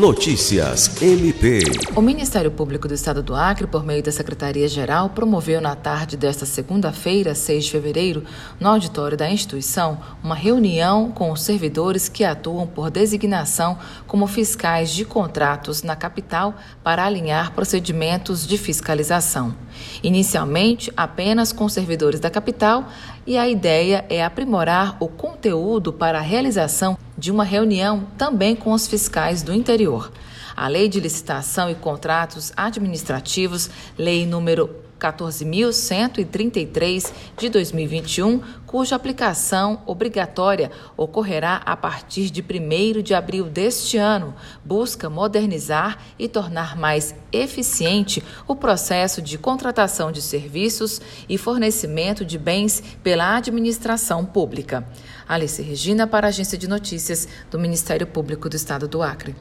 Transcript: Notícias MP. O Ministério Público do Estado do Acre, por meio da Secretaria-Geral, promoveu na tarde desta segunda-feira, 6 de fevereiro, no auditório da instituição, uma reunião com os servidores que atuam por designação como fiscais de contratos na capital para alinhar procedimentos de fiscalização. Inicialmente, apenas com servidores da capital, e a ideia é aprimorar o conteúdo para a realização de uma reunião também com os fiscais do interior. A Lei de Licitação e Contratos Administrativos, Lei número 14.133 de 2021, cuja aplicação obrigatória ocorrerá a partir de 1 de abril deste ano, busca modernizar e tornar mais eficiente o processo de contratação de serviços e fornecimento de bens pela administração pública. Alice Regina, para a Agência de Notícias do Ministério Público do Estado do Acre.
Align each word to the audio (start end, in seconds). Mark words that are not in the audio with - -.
Notícias 0.00 1.02
MP. 1.02 1.60
O 1.94 2.00
Ministério 2.00 2.50
Público 2.50 2.88
do 2.88 2.94
Estado 2.94 3.22
do 3.22 3.34
Acre, 3.34 3.66
por 3.66 3.84
meio 3.84 4.02
da 4.02 4.10
Secretaria-Geral, 4.10 5.10
promoveu 5.10 5.60
na 5.60 5.76
tarde 5.76 6.16
desta 6.16 6.46
segunda-feira, 6.46 7.34
6 7.34 7.66
de 7.66 7.70
fevereiro, 7.70 8.24
no 8.58 8.70
auditório 8.70 9.14
da 9.14 9.30
instituição, 9.30 9.98
uma 10.24 10.34
reunião 10.34 11.12
com 11.12 11.30
os 11.30 11.42
servidores 11.42 12.08
que 12.08 12.24
atuam 12.24 12.66
por 12.66 12.90
designação 12.90 13.78
como 14.06 14.26
fiscais 14.26 14.90
de 14.90 15.04
contratos 15.04 15.82
na 15.82 15.94
capital 15.94 16.54
para 16.82 17.04
alinhar 17.04 17.52
procedimentos 17.52 18.46
de 18.46 18.56
fiscalização. 18.56 19.54
Inicialmente, 20.02 20.90
apenas 20.96 21.52
com 21.52 21.68
servidores 21.68 22.20
da 22.20 22.30
capital, 22.30 22.88
e 23.26 23.36
a 23.36 23.46
ideia 23.46 24.06
é 24.08 24.24
aprimorar 24.24 24.96
o 24.98 25.08
conteúdo 25.08 25.92
para 25.92 26.20
a 26.20 26.22
realização 26.22 26.96
de 27.20 27.30
uma 27.30 27.44
reunião 27.44 28.06
também 28.16 28.56
com 28.56 28.72
os 28.72 28.88
fiscais 28.88 29.42
do 29.42 29.52
interior. 29.52 30.10
A 30.56 30.66
Lei 30.66 30.88
de 30.88 30.98
Licitação 30.98 31.70
e 31.70 31.74
Contratos 31.74 32.50
Administrativos, 32.56 33.68
Lei 33.98 34.24
número 34.26 34.74
14.133 35.00 37.12
de 37.36 37.48
2021, 37.48 38.40
cuja 38.66 38.94
aplicação 38.94 39.82
obrigatória 39.86 40.70
ocorrerá 40.96 41.60
a 41.64 41.76
partir 41.76 42.30
de 42.30 42.40
1 42.42 43.02
de 43.02 43.12
abril 43.14 43.46
deste 43.46 43.96
ano, 43.96 44.32
busca 44.64 45.10
modernizar 45.10 45.98
e 46.18 46.28
tornar 46.28 46.76
mais 46.76 47.14
eficiente 47.32 48.22
o 48.46 48.54
processo 48.54 49.22
de 49.22 49.38
contratação 49.38 50.12
de 50.12 50.20
serviços 50.20 51.00
e 51.28 51.38
fornecimento 51.38 52.24
de 52.24 52.38
bens 52.38 52.82
pela 53.02 53.36
administração 53.36 54.24
pública. 54.24 54.86
Alice 55.26 55.60
Regina, 55.62 56.06
para 56.06 56.26
a 56.26 56.28
Agência 56.28 56.58
de 56.58 56.68
Notícias 56.68 57.26
do 57.50 57.58
Ministério 57.58 58.06
Público 58.06 58.48
do 58.48 58.54
Estado 58.56 58.86
do 58.86 59.02
Acre. 59.02 59.34